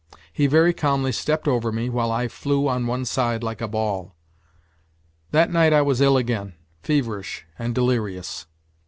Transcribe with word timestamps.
He 0.33 0.47
very 0.47 0.73
calmly 0.73 1.11
stepped 1.11 1.47
over 1.47 1.71
me, 1.71 1.87
while 1.87 2.11
I 2.11 2.27
flew 2.27 2.67
on 2.67 2.87
one 2.87 3.05
side 3.05 3.43
like 3.43 3.61
a 3.61 3.67
ball. 3.67 4.15
That 5.29 5.51
night 5.51 5.73
I 5.73 5.83
was 5.83 6.01
ill 6.01 6.17
again, 6.17 6.55
feverish 6.81 7.45
and 7.59 7.75
delirious. 7.75 8.47